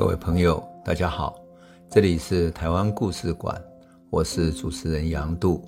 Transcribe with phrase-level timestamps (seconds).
[0.00, 1.38] 各位朋友，大家好，
[1.90, 3.62] 这里是台湾故事馆，
[4.08, 5.62] 我是主持人杨度，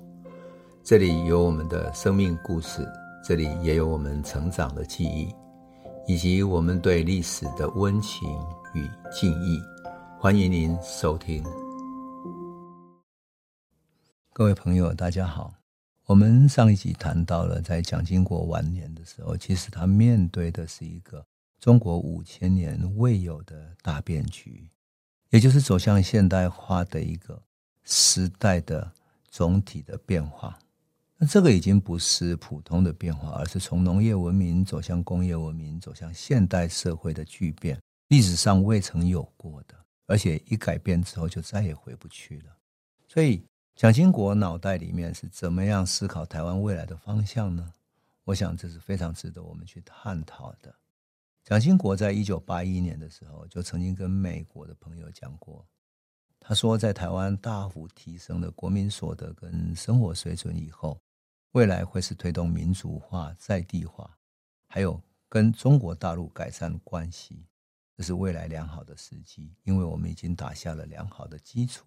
[0.83, 2.83] 这里有我们的生命故事，
[3.23, 5.31] 这里也有我们成长的记忆，
[6.07, 8.27] 以及我们对历史的温情
[8.73, 9.61] 与敬意。
[10.19, 11.43] 欢迎您收听。
[14.33, 15.53] 各位朋友，大家好。
[16.07, 21.23] 我们上一集谈到了，在蒋经国晚年的时候，其实他面对的是一个
[21.63, 24.69] 中国五千年未有的大变局，
[25.29, 27.41] 也就是走向现代化的一个
[27.85, 28.91] 时代的
[29.29, 30.59] 总体的变化。
[31.15, 39.73] 那这个已经不是普通的变化，而是从农业文明走向工业文明，走向现代社会的巨变，历史上未曾有过的，
[40.05, 42.57] 而且一改变之后就再也回不去了。
[43.07, 43.41] 所以。
[43.75, 47.71] 蒋经国脑袋里面是怎么样思考台湾未来的方向呢？
[48.25, 50.75] 我想这是非常值得我们去探讨的。
[51.43, 55.67] 蒋经国在一九八一年的时候就曾经跟美国的朋友讲过，
[56.39, 60.97] 他说在台湾大幅提升了国民所得跟生活水准以后，
[61.51, 64.17] 未来会是推动民主化、在地化，
[64.67, 67.45] 还有跟中国大陆改善关系，
[67.97, 71.85] 这是未来良好的时机，因为我们已经打下了良好的基础。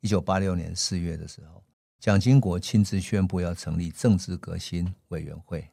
[0.00, 1.62] 一九八六年四月的时候，
[2.00, 5.70] 蒋经国亲自宣布要成立政治革新委员会，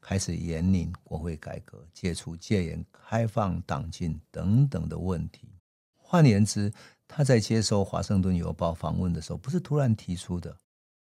[0.00, 5.48] 开始严拟国会改革、解除戒严、开放党禁等等的问题。
[5.96, 6.72] 换言之，
[7.06, 10.56] 他在接受《华盛顿邮报》访问的时候，不是突然提出的，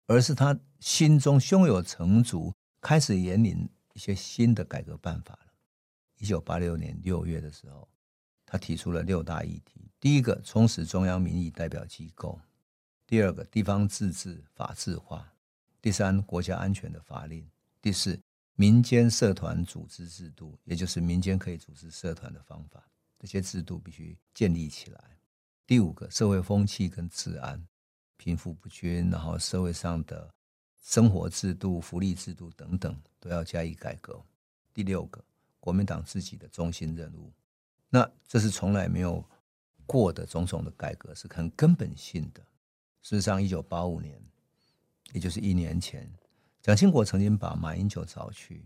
[0.07, 5.53] 而是他心中胸有成竹，开始严拟一些新的改革办法了。
[6.17, 7.87] 一九八六年六月的时候，
[8.45, 9.89] 他提出了六大议题。
[9.99, 12.39] 第一个，充实中央民意代表机构；
[13.05, 15.19] 第二个，地方自治法治化；
[15.81, 17.43] 第三，国家安全的法令；
[17.81, 18.19] 第四，
[18.55, 22.89] 民间社团组织制度，也就是民间可以组织社团的方法，
[23.19, 24.99] 这些制度必须建立起来；
[25.67, 27.65] 第五个，社会风气跟治安，
[28.17, 30.33] 贫富不均，然后社会上的
[30.81, 34.15] 生活制度、福利制度等等都要加以改革；
[34.73, 35.23] 第六个，
[35.59, 37.31] 国民党自己的中心任务，
[37.89, 39.23] 那这是从来没有。
[39.87, 42.41] 过的种种的改革是很根本性的。
[43.03, 44.19] 事实上，一九八五年，
[45.13, 46.11] 也就是一年前，
[46.65, 48.65] 蒋经国曾经把马英九找去，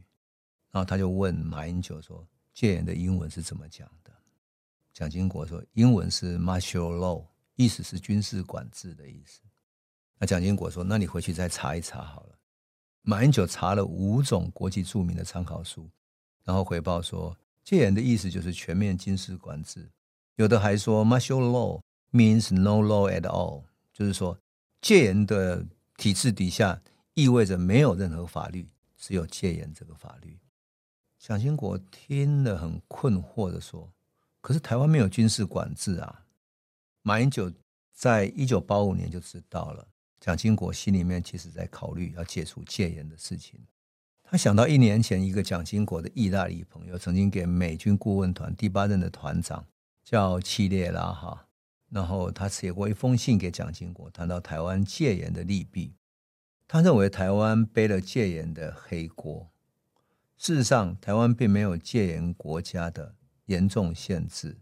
[0.72, 4.14] 然后他就问马英九说：“戒严的英文是怎么讲的？”
[4.96, 9.42] 蒋经国说：“英文是 martial law，意思是军事管制的意思。”
[10.18, 12.40] 那蒋经国说：“那你回去再查一查好了。”
[13.04, 15.90] 马英九查了五种国际著名的参考书，
[16.46, 19.92] 然后回报说：“戒严的意思就是全面军事管制。”
[20.40, 21.82] 有的还说，martial law
[22.14, 24.40] means no law at all，就是说
[24.80, 25.66] 戒严的
[25.98, 26.82] 体制底下
[27.20, 30.40] 意味着没有任何法律，只有戒严这个法律。
[31.18, 33.92] 蒋经国听了很困惑的说
[34.42, 36.26] ：“可是台湾没有军事管制啊。”
[37.04, 37.52] 马英九
[37.92, 39.88] 在一九八五年就知道了，
[40.20, 43.60] 蒋经国心里面其实在考虑要解除戒严的事情。
[44.24, 49.66] 他想到一年前一个蒋经国的意大利朋友曾经给美军顾问团第八任的团长。
[50.02, 51.46] 叫契列拉哈，
[51.90, 55.94] 然后他写过一封信给蒋经国，谈到台湾戒严的利弊。
[56.72, 59.50] 他认为台湾背了戒严的黑锅。
[60.38, 63.16] 事实上，台湾并没有戒严国家的
[63.46, 64.56] 严重限制，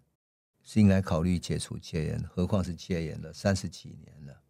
[0.63, 2.23] 是应该考虑解除戒严。
[2.23, 4.41] 何况是戒严了三十几年了。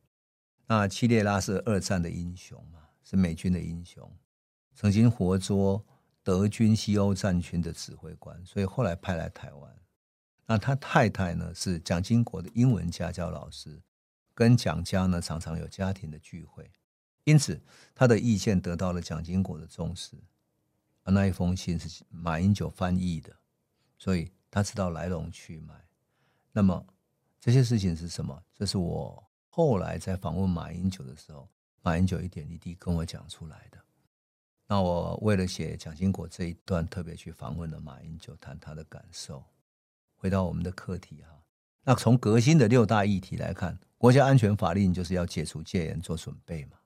[0.68, 4.08] 那契列拉是二战的英雄嘛，是美军的英雄，
[4.76, 5.84] 曾经活捉
[6.22, 9.76] 德军西欧战区的指挥官，所以后来派来台湾。
[10.46, 13.82] 那他太太呢，是蒋经国的英文家教老师，
[14.36, 16.70] 跟蒋家呢常常有家庭的聚会，
[17.28, 17.62] 因此
[17.94, 20.16] 他的意见得到了蒋经国的重视。
[21.04, 23.36] 而那一封信是马英九翻译的，
[23.98, 25.74] 所以他知道来龙去脉。
[26.54, 26.86] 那么
[27.38, 28.42] 这些事情是什么？
[28.54, 31.50] 这是我后来在访问马英九的时候，
[31.82, 33.78] 马英九一点一滴跟我讲出来的。
[34.66, 39.44] 那我为了写蒋经国这一段，特别去访问了马英九，谈他的感受。
[40.16, 41.44] 回到我们的课题哈，
[41.84, 46.78] 那从革新的六大议题来看，国家安全法令就是要解除戒严做准备嘛。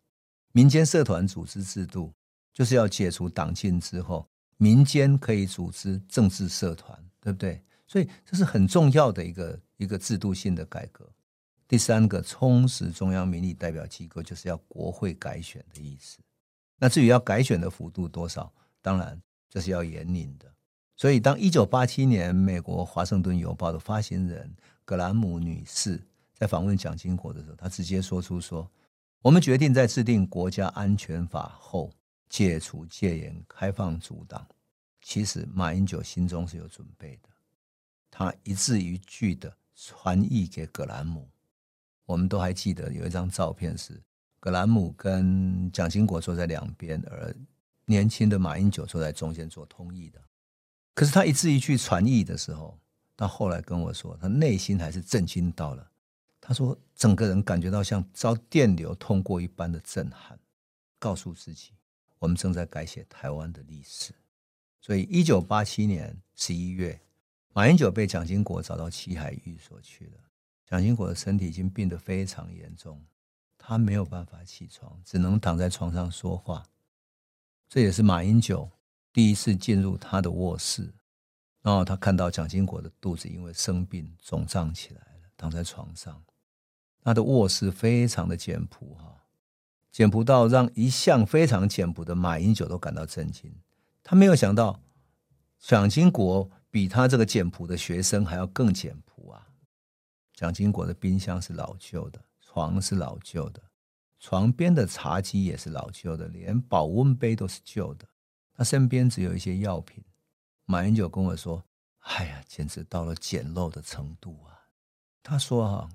[0.51, 2.13] 民间社团组织制度
[2.53, 4.27] 就是要解除党禁之后，
[4.57, 7.62] 民间可以组织政治社团，对不对？
[7.88, 11.07] 所以这是很重要的一个一个制度性的改革。
[11.68, 16.19] 第三个，充实中央民意代表机构，就是要国会改选的意思。
[16.77, 18.51] 那至于要改选的幅度多少，
[18.81, 20.51] 当然这是要严谨的。
[20.98, 24.53] 所以，当一九八七年美国《华盛顿邮报》的发行人
[24.83, 26.01] 格兰姆女士
[26.33, 28.69] 在访问蒋经国的时候，她直接说出说
[29.21, 31.91] ：“我们决定在制定国家安全法后
[32.27, 34.45] 解除戒严、开放阻挡。”
[35.03, 37.29] 其实，马英九心中是有准备的。
[38.09, 41.29] 他一字一句的传译给葛兰姆。
[42.06, 44.01] 我们都还记得有一张照片是
[44.39, 47.33] 葛兰姆跟蒋经国坐在两边，而
[47.85, 50.21] 年轻的马英九坐在中间做通译的。
[50.94, 52.79] 可是他一字一句传译的时候，
[53.15, 55.90] 他后来跟我说，他内心还是震惊到了。
[56.41, 60.39] 他说，整个人感觉到像遭电流通过一般的震撼，
[60.97, 61.71] 告诉自己，
[62.17, 64.11] 我们正在改写台湾的历史。
[64.81, 66.99] 所以，一九八七年十一月，
[67.53, 70.13] 马英九被蒋经国找到七海寓所去了。
[70.65, 73.05] 蒋经国的身体已经病得非常严重，
[73.59, 76.65] 他没有办法起床，只能躺在床上说话。
[77.69, 78.67] 这也是马英九
[79.13, 80.91] 第一次进入他的卧室，
[81.61, 86.23] 然后他看到蒋经国的肚子因为生病肿胀起来了，躺在床上。
[87.03, 89.25] 他的卧室非常的简朴哈，
[89.92, 93.53] 简朴到让一向非常简朴的马英九都感到震惊。
[94.03, 94.80] 他没有想到，
[95.59, 99.48] 蒋经国比他这个简朴的学生还要更简朴啊。
[100.33, 103.62] 蒋经国的冰箱是老旧的，床是老旧的，
[104.19, 108.07] 床边的茶几也是老旧的，连保温杯都是旧的。
[108.53, 110.03] 他身边只有一些药品。
[110.65, 111.63] 马英九跟我说
[112.00, 114.69] ：“哎呀，简直到了简陋的程度啊！”
[115.21, 115.89] 他说：“啊，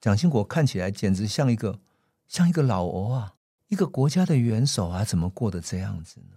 [0.00, 1.80] 蒋经国看起来简直像一个
[2.26, 3.34] 像一个老欧啊，
[3.68, 6.36] 一个国家的元首啊，怎么过得这样子呢？”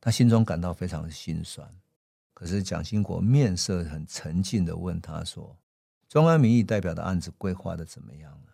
[0.00, 1.68] 他心中感到非常的心酸。
[2.32, 5.56] 可是蒋经国面色很沉静的问他说。
[6.08, 8.52] 中央民意代表的案子规划的怎么样了？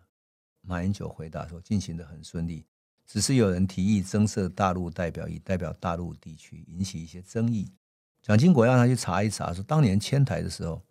[0.61, 2.67] 马英九回答说：“进行的很顺利，
[3.07, 7.73] 只是有人提议增设大陆代表，以代表大陆地区，引起一些争议。
[8.21, 10.83] 蒋经国让他去查一查，说当年迁台的时候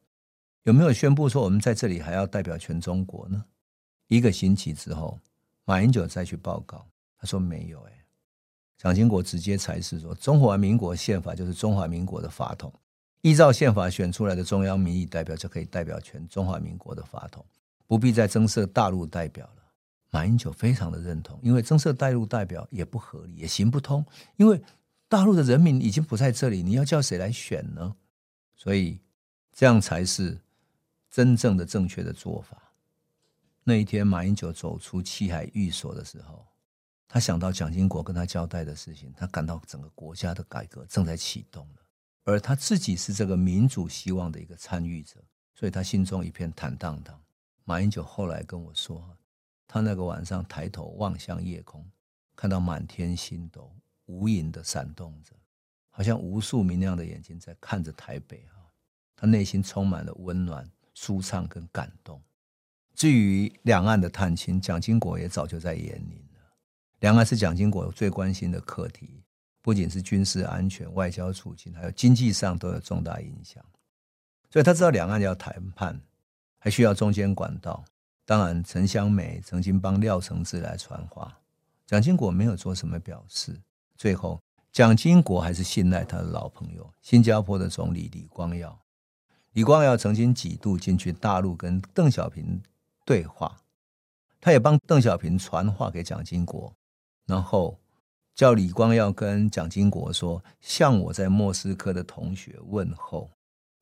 [0.66, 3.46] 有没有宣布说我们在这里还要代表全中国呢？
[4.08, 5.20] 一个星期之后，
[5.64, 6.84] 马英九再去报告，
[7.20, 7.80] 他说没有。
[7.84, 7.92] 哎，
[8.76, 12.74] 蒋经国直接才是说，中华民国宪法就是中华民国的法统。”
[13.22, 17.46] 依照宪法选出来的中央民意代表就可以代表全中华民国的法统，
[17.86, 19.64] 不必再增设大陆代表了。
[20.10, 24.04] 马英九非常的认同，因为增设大陆代表也不合理，也行不通，
[24.38, 24.60] 因为
[25.08, 27.96] 大陆的人民已经不在这里，你要叫谁来选呢？
[28.56, 29.00] 所以
[29.52, 30.40] 这样才是
[31.16, 32.62] 真正的正确的做法。
[33.64, 36.46] 那一天，马英九走出七海寓所的时候，
[37.08, 41.82] 他想到蒋经国跟他交代的事情，他感到整个国家的改革正在启动了。
[42.26, 45.24] 而他自己是这个民主希望的一个参与者，
[45.54, 47.18] 所以他心中一片坦荡荡。
[47.64, 49.18] 马英九后来跟我说，
[49.66, 51.90] 他那个晚上抬头望向夜空，
[52.36, 53.74] 看到满天星斗
[54.08, 55.32] 无垠的闪动着，
[55.92, 58.68] 好像无数明亮的眼睛在看着台北啊。
[59.16, 62.19] 他内心充满了温暖、舒畅跟感动。
[62.95, 66.42] 至于两岸的探亲，蒋经国也早就在眼里了。
[67.01, 69.21] 两岸是蒋经国最关心的课题。
[69.62, 73.65] 不仅是军事安全、外交处境，还有经济上都有重大影响。
[74.51, 76.00] 所以他知道两岸要谈判，
[76.59, 77.83] 还需要中间管道。
[78.25, 81.36] 当然，陈香梅曾经帮廖承志来传话，
[81.88, 83.59] 蒋经国没有做什么表示。
[83.97, 84.39] 最后，
[84.71, 88.80] 蒋经国还是信赖他的老朋友新加坡的总理李光耀。
[89.56, 92.62] 李光耀曾经几度进去大陆跟邓小平
[93.06, 93.62] 对话，
[94.40, 96.72] 他也帮邓小平传话给蒋经国，
[97.25, 97.78] 然后。
[98.36, 103.31] 叫李光耀跟蒋经国说，向我在莫斯科的同学问候。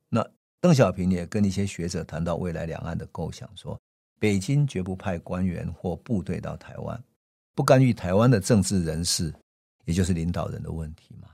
[0.08, 0.24] 那
[0.60, 3.76] 邓小平也跟一些学者谈到未来两岸的构想，说
[4.20, 7.02] 北京绝不派官员或部队到台湾，
[7.56, 9.34] 不干预台湾的政治人事，
[9.86, 11.30] 也就是领导人的问题嘛。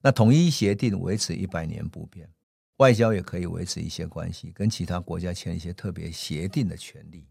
[0.00, 2.26] 那统一协定维持一百年不变，
[2.76, 7.26] 外交也可以维持一些关系，跟其他国家签一些特别协定的权利。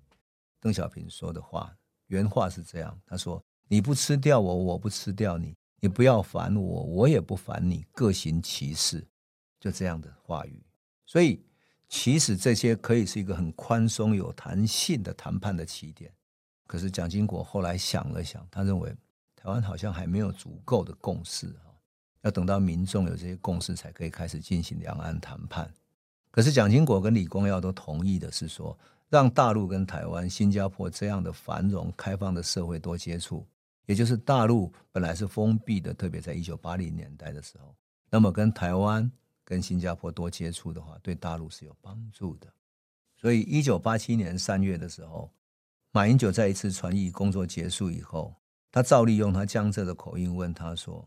[0.60, 1.76] 邓小平说的话
[2.08, 3.44] 原话是这样，他说。
[3.68, 9.08] 你不吃掉我，我不吃掉你；你不要烦我，我也不烦你，各行其事，
[9.62, 10.62] 就这样的话语。
[11.06, 11.42] 所以，
[11.88, 16.14] 其实这些可以是一个很宽松、有弹性的谈判的起点。
[16.68, 18.94] 可是，蒋经国后来想了想，他认为
[19.38, 21.71] 台湾好像还没有足够的共识啊，
[22.22, 25.72] 要等到民众有这些共识，才可以开始进行两岸谈判。
[26.30, 28.78] 可是，蒋经国跟李光耀都同意的是说，
[29.10, 33.46] 让大陆跟台湾、新加坡这样的繁荣开放的社会多接触。
[33.86, 37.76] 也就是大陆本来是封闭的，特别在一九八零年代的时候，
[38.10, 39.12] 那么跟台湾、
[39.44, 42.48] 跟新加坡多接触的话，对大陆是有帮助的。
[43.18, 45.30] 所以一九八七年三月的时候，
[45.92, 48.34] 马英九在一次传译工作结束以后，
[48.72, 51.06] 他照例用他江浙的口音问他说：“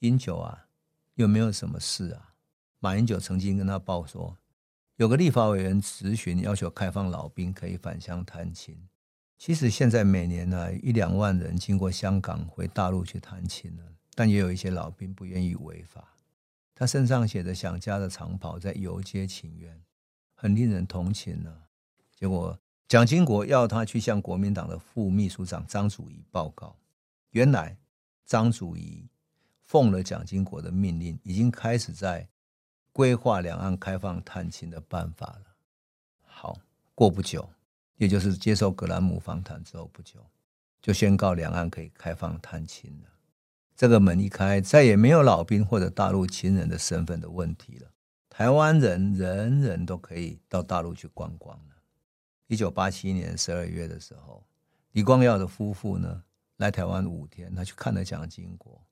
[0.00, 0.66] 英九啊，
[1.14, 2.34] 有没有什么事啊？”
[2.80, 4.36] 马英九曾经跟他报说，
[4.96, 8.88] 有个立法委员质询，要求开放老兵可以返乡探亲。
[9.38, 16.14] 其实现在每年呢，一两万人经过香港回大陆去探亲了，但也有一些老兵不愿意违法。
[16.74, 19.82] 他身上写着想家的长袍，在游街请愿。
[20.34, 21.68] 很令人同情呢、啊。
[22.14, 26.74] 结果蒋经国要他去向国民党的副秘书长张祖仪报告，
[27.32, 27.76] 原来
[28.24, 29.06] 张祖仪
[29.70, 32.28] 奉了蒋经国的命令，已经开始在
[32.90, 35.44] 规划两岸开放探亲的办法了。
[36.22, 36.58] 好，
[36.92, 37.48] 过不久，
[37.94, 40.26] 也就是接受格兰姆访谈之后不久，
[40.82, 43.08] 就宣告两岸可以开放探亲了。
[43.76, 47.88] 这个门一开，再也没有老兵或者大陆亲人的身份的问题了。
[48.28, 51.76] 台湾人人人都可以到大陆去观光了。
[52.48, 54.44] 一九八七年十二月的时候，
[54.90, 56.24] 李光耀的夫妇呢
[56.56, 58.84] 来台湾五天，他去看了蒋经国，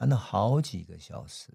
[0.00, 1.52] 谈了好几个小时。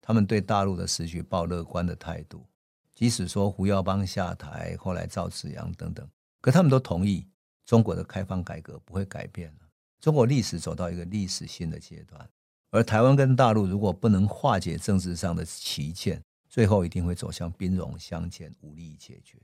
[0.00, 2.46] 他们对大陆的时局抱乐观的态度，
[2.94, 6.08] 即使说胡耀邦下台，后来赵紫阳等等，
[6.40, 7.26] 可他们都同意
[7.66, 9.68] 中国的开放改革不会改变了。
[10.00, 12.30] 中国历史走到一个历史性的阶段，
[12.70, 19.38] 而台湾跟大陆如果不能化解政治上的歧见，最后一定会走向兵戎相见，武力解决。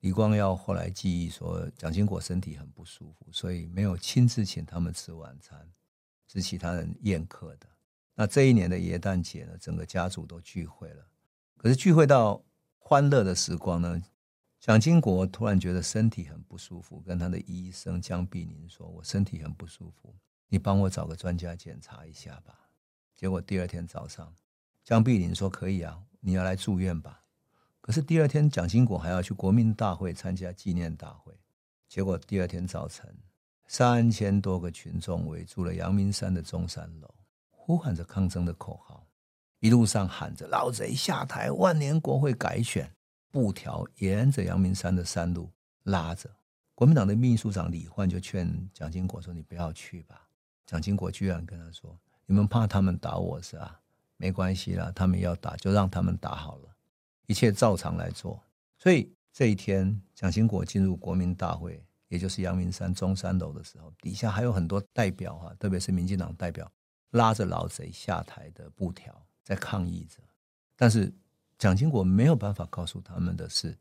[0.00, 5.66] 李光耀后来记忆说，蒋经国身体很不舒服，所以没有亲自请他们吃晚餐，
[6.30, 7.66] 是其他人宴客的。
[8.18, 11.06] 那这一年的耶诞节呢，整个家族都聚会了，
[11.56, 12.42] 可是聚会到
[12.78, 14.02] 欢乐的时光呢，
[14.58, 20.16] 蒋经国突然觉得身体很不舒服，跟他的医生江碧林说：“我身体很不舒服，
[20.48, 22.70] 你帮我找个专家检查一下吧。”
[23.14, 24.34] 结果第二天早上，
[24.82, 27.22] 江碧林说：“可以啊，你要来住院吧。”
[27.82, 31.32] 可是第二天，蒋经国还要去国民大会参加纪念大会。
[31.86, 33.14] 结果第二天早晨，
[33.68, 37.14] 三千多个群众围住了阳明山的中山楼，
[37.66, 39.04] 呼喊着抗争的口号，
[39.58, 42.88] 一路上喊着“老贼下台，万年国会改选”。
[43.32, 45.50] 布条沿着阳明山的山路
[45.82, 46.30] 拉着，
[46.76, 50.28] 国民党的秘书长李焕就劝蒋经国说：“你不要去吧。”
[50.64, 53.80] 蒋经国居然跟他说：“你们怕他们打我是吧？
[54.16, 56.68] 没关系啦，他们要打就让他们打好了，
[57.26, 58.40] 一切照常来做。”
[58.78, 66.70] 所以这一天，蒋经国进入国民大会，也就是阳明山中山楼的时候，底下还有很多代表哈，特别是民进党代表，
[67.10, 70.22] 拉着“老贼下台”的布条在抗议着，
[70.74, 71.12] 但是。
[71.58, 73.74] 蒋经国没有办法告诉他们的是，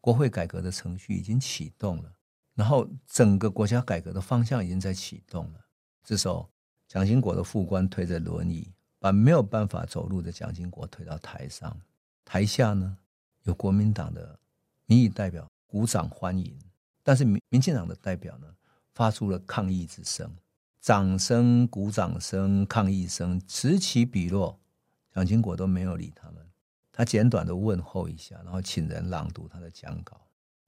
[0.00, 2.10] 国会改革的程序已经启动了，
[2.54, 5.60] 然后整个国家改革的方向已经在启动了。
[6.02, 6.48] 这时候，
[6.86, 11.78] 蒋经国的副官推着轮椅，把没有办法走路的蒋经国推到台上，
[12.24, 12.96] 台下呢
[13.42, 14.40] 有国民党的
[14.86, 16.58] 民意代表鼓掌欢迎，
[17.02, 18.46] 但是民民进党的代表呢
[18.94, 20.34] 发出了抗议之声，
[20.80, 24.58] 掌声、鼓掌声、抗议声此起彼落，
[25.12, 26.46] 蒋经国都没有理他们。
[26.92, 30.20] 他简短的问候一下，然后请人朗读他的讲稿。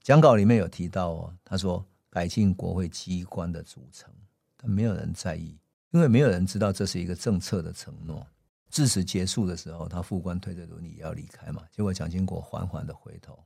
[0.02, 4.12] 讲稿里面有提到哦，他说改进国会机关的组成，
[4.56, 5.58] 但没有人在意，
[5.90, 8.26] 因为没有人知道这是一个政策的承诺。
[8.70, 13.44] 致辞结束的时候，他副官推着轮椅要离开嘛，结果蒋经国缓缓的回头，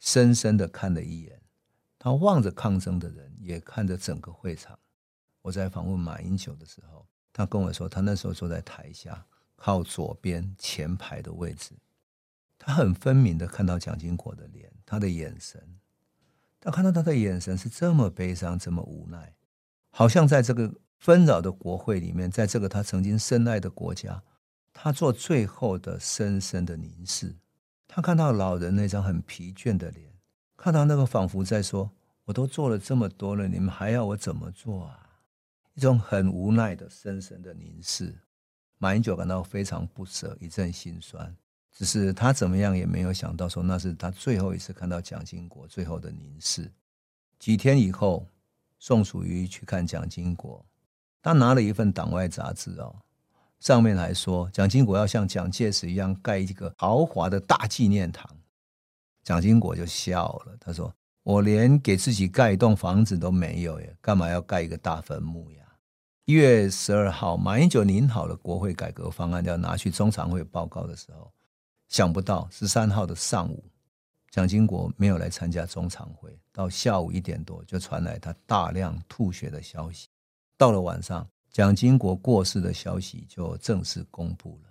[0.00, 1.40] 深深的看了一眼，
[1.98, 4.78] 他望着抗争的人，也看着整个会场。
[5.44, 11.72] 我在访问马英九的时候，他跟我说，他那时候坐在台下靠左边前排的位置。
[12.58, 15.62] 他很分明的看到蒋经国的脸，他的眼神，
[16.58, 19.34] 他看到他的眼神是这么悲伤，这么无奈，
[19.90, 24.22] 好像在这个纷扰的国会里面，在这个他曾经深爱的国家，
[24.72, 27.36] 他做最后的深深的凝视。
[27.86, 30.10] 他看到老人那张很疲倦的脸，
[30.56, 31.90] 看到那个仿佛在说
[32.24, 35.00] ：“我都做了这么多了，你们还要我怎么做啊？”
[35.74, 38.14] 一种很无奈的深深的凝视。
[38.78, 41.34] 马英九感到非常不舍，一阵心酸。
[41.72, 46.70] 只是他怎么样也没有想到，说那是他最后一次看到蒋经国最后的凝视。
[47.38, 48.28] 几天以后，
[48.78, 50.64] 宋楚瑜去看蒋经国，
[51.20, 52.94] 他拿了一份党外杂志哦，
[53.58, 58.30] 上面还说蒋经国要像蒋介石一样盖一个豪华的大纪念堂。
[59.24, 65.63] 蒋经国就笑了，他说：“我连给自己盖一栋房子都没有耶，干嘛要盖一个大坟墓呀？”
[66.26, 71.30] 一月十二号，马英九拟好了国会改革方案，要拿去中常会报告的时候。
[71.86, 73.62] 想不到十三号的上午，
[74.30, 76.34] 蒋经国没有来参加中常会。
[76.50, 80.08] 到下午一点多，就传来他大量吐血的消息。
[80.56, 84.70] 到了晚上，蒋经国过世的消息就正式公布了。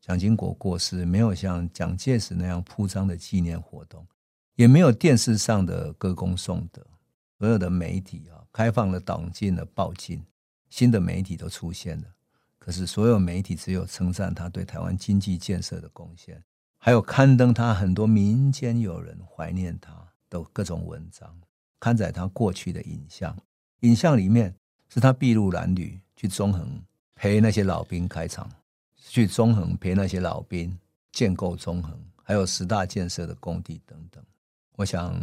[0.00, 4.04] 蒋经国过世，没有像蒋介石那样铺张的纪念活动，
[4.56, 6.84] 也没有电视上的歌功颂德。
[7.38, 10.20] 所有的媒体啊，开放了党禁的报禁，
[10.68, 12.04] 新的媒体都出现了。
[12.58, 16.42] 可是，所有媒体只有称赞他对台湾经济建设的贡献。
[16.76, 19.92] 还有刊登他很多民间友人怀念他
[20.28, 21.34] 的各种文章，
[21.80, 23.36] 刊载他过去的影像。
[23.80, 24.54] 影像里面
[24.88, 26.80] 是他筚路蓝缕去中横
[27.14, 28.48] 陪那些老兵开场，
[28.96, 30.78] 去中横陪那些老兵
[31.10, 34.22] 建构中横，还有十大建设的工地等等。
[34.76, 35.18] 我想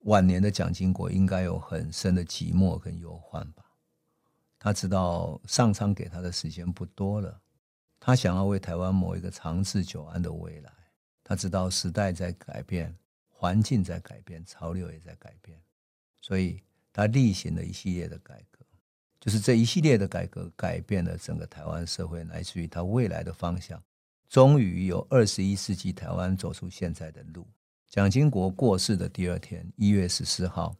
[0.00, 3.62] 晚年的蒋经国应该有很深的寂寞跟忧患吧。
[4.58, 7.40] 他知道上苍给他的时间不多了，
[8.00, 10.72] 他想要为台湾谋一个长治久安的未来。
[11.22, 12.96] 他知道时代在改变，
[13.28, 15.60] 环境在改变，潮流也在改变，
[16.20, 16.62] 所以
[16.92, 18.64] 他例行了一系列的改革。
[19.20, 23.82] 就是这一系列的改革，改变了整个台湾社会，乃至于他未来的方向。
[24.28, 27.46] 终于有二十一世纪台湾走出现在的路。
[27.88, 30.76] 蒋经国过世的第二天，一月十四号，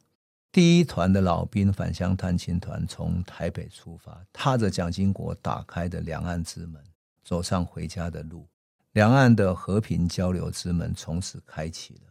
[0.51, 6.83] 第一团的老兵返乡探亲团从台北出发，踏着蒋经国打开的两岸之门，
[7.23, 8.47] 走上回家的路。
[8.93, 12.01] 两岸的和平交流之门从此开启了。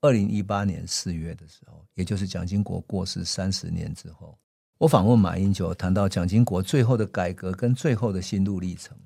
[0.00, 4.38] 二零一八年四月的时候，也就是蒋经国过世三十年之后。
[4.78, 8.96] 我访问马英九，谈到蒋经国最后的改革跟最后的心路历程。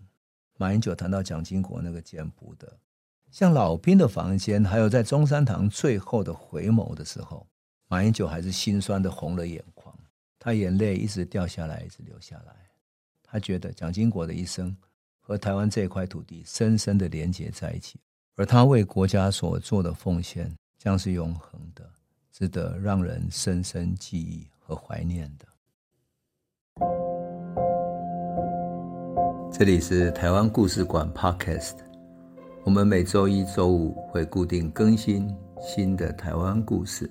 [0.56, 2.78] 马英九谈到蒋经国那个简朴的，
[3.32, 7.47] 像老兵的房间，还有在中山堂最后的回眸的时候，
[7.90, 9.95] 马英九还是心酸的红了眼眶，
[10.38, 12.54] 他眼泪一直掉下来，一直流下来。
[13.23, 14.76] 他觉得蒋经国的一生
[15.18, 17.99] 和台湾这块土地深深的连接在一起，
[18.37, 21.90] 而他为国家所做的奉献将是永恒的，
[22.30, 25.47] 值得让人深深记忆和怀念的。
[29.50, 31.78] 这里是台湾故事馆 Podcast，
[32.64, 37.11] 我们每周一、周五会固定更新新的台湾故事，